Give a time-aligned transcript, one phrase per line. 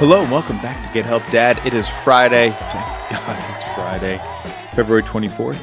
[0.00, 1.60] Hello and welcome back to Get Help Dad.
[1.66, 2.52] It is Friday.
[2.52, 4.18] Thank God it's Friday,
[4.72, 5.60] February 24th,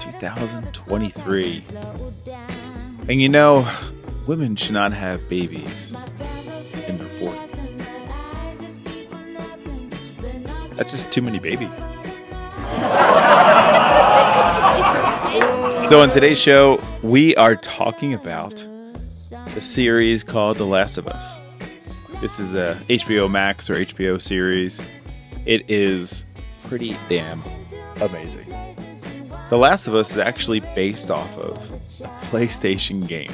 [0.00, 1.62] 2023.
[3.08, 3.72] And you know,
[4.26, 5.92] women should not have babies
[6.88, 7.54] in their 40s.
[10.74, 11.70] That's just too many babies.
[15.88, 18.56] so, on today's show, we are talking about
[19.54, 21.37] the series called The Last of Us.
[22.20, 24.80] This is a HBO Max or HBO series.
[25.46, 26.24] It is
[26.64, 27.44] pretty damn
[28.00, 28.48] amazing.
[29.50, 31.56] The Last of Us is actually based off of
[32.00, 33.30] a PlayStation game.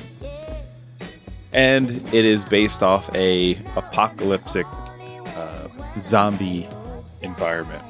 [1.50, 4.66] And it is based off a apocalyptic
[5.34, 5.66] uh,
[6.00, 6.68] zombie
[7.22, 7.82] environment.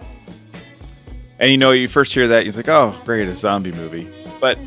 [1.40, 4.08] And you know, you first hear that, you're like, oh, great, a zombie movie.
[4.40, 4.58] But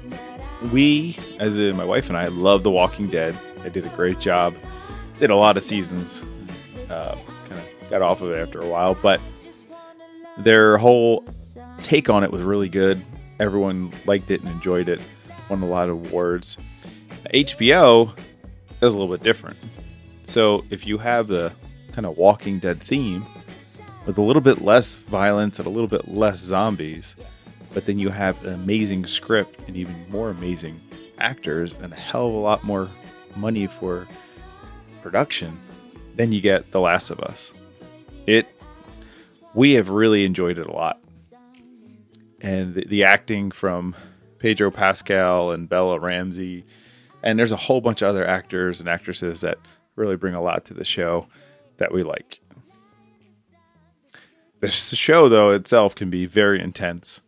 [0.74, 3.34] we, as in my wife and I, love The Walking Dead.
[3.60, 4.54] They did a great job
[5.20, 6.22] did a lot of seasons.
[6.90, 9.20] Uh, kind of got off of it after a while, but
[10.38, 11.26] their whole
[11.82, 13.04] take on it was really good.
[13.40, 15.02] Everyone liked it and enjoyed it.
[15.50, 16.58] Won a lot of awards.
[17.34, 18.18] HBO
[18.82, 19.58] is a little bit different.
[20.26, 21.52] So if you have the
[21.94, 23.26] kind of Walking Dead theme
[24.06, 27.16] with a little bit less violence and a little bit less zombies,
[27.74, 30.80] but then you have an amazing script and even more amazing
[31.20, 32.90] actors and a hell of a lot more
[33.36, 34.08] money for
[35.08, 35.58] production,
[36.18, 37.54] then you get The Last of Us.
[38.26, 38.46] It
[39.54, 41.00] we have really enjoyed it a lot.
[42.42, 43.96] And the, the acting from
[44.38, 46.66] Pedro Pascal and Bella Ramsey,
[47.24, 49.60] and there's a whole bunch of other actors and actresses that
[49.96, 51.28] really bring a lot to the show
[51.78, 52.42] that we like.
[54.60, 57.22] The show, though, itself can be very intense.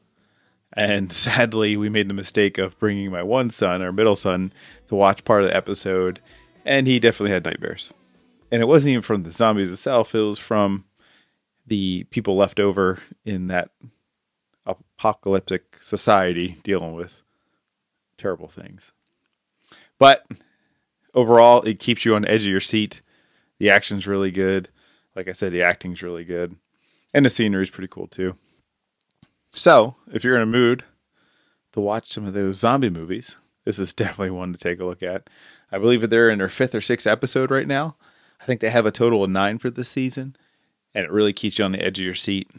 [0.73, 4.51] And sadly, we made the mistake of bringing my one son, our middle son,
[4.87, 6.19] to watch part of the episode
[6.69, 7.91] and he definitely had nightmares.
[8.51, 10.85] And it wasn't even from the zombies itself; it was from
[11.67, 13.71] the people left over in that
[14.65, 17.23] apocalyptic society dealing with
[18.17, 18.91] terrible things.
[19.97, 20.25] But
[21.13, 23.01] overall, it keeps you on the edge of your seat.
[23.57, 24.69] The action's really good.
[25.15, 26.55] Like I said, the acting's really good.
[27.13, 28.35] And the scenery's pretty cool too.
[29.51, 30.83] So, if you're in a mood
[31.73, 33.37] to watch some of those zombie movies,
[33.69, 35.29] this is definitely one to take a look at.
[35.71, 37.95] I believe that they're in their fifth or sixth episode right now.
[38.41, 40.35] I think they have a total of nine for this season,
[40.95, 42.49] and it really keeps you on the edge of your seat.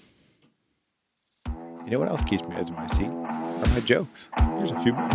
[1.85, 3.09] You know what else keeps me on the edge of my seat?
[3.09, 4.29] Are my jokes.
[4.57, 5.09] Here's a few more.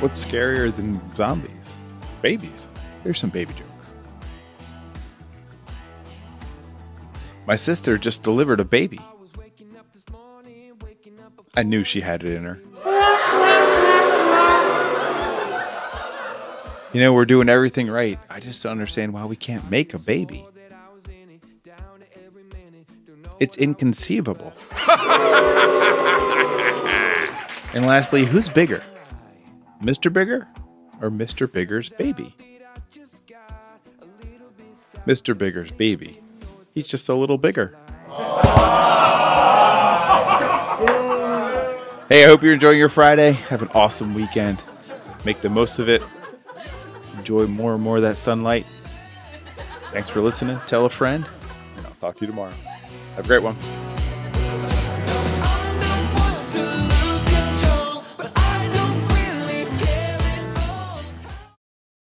[0.00, 1.50] What's scarier than zombies?
[2.20, 2.68] Babies.
[3.02, 3.73] There's some baby jokes.
[7.46, 9.00] My sister just delivered a baby.
[11.56, 12.58] I knew she had it in her.
[16.92, 18.18] You know, we're doing everything right.
[18.30, 20.46] I just don't understand why we can't make a baby.
[23.40, 24.52] It's inconceivable.
[27.74, 28.82] and lastly, who's bigger?
[29.82, 30.10] Mr.
[30.10, 30.48] Bigger
[31.02, 31.50] or Mr.
[31.50, 32.34] Bigger's baby?
[35.06, 35.36] Mr.
[35.36, 36.23] Bigger's baby
[36.74, 37.76] He's just a little bigger.
[42.08, 43.32] Hey, I hope you're enjoying your Friday.
[43.32, 44.60] Have an awesome weekend.
[45.24, 46.02] Make the most of it.
[47.16, 48.66] Enjoy more and more of that sunlight.
[49.92, 50.58] Thanks for listening.
[50.66, 51.28] Tell a friend,
[51.76, 52.52] and I'll talk to you tomorrow.
[53.14, 53.56] Have a great one.